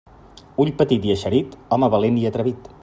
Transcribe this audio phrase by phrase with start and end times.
[0.63, 2.73] Ull petit i eixerit, home valent i atrevit.